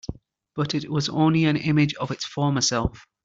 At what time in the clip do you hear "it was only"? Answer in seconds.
0.73-1.45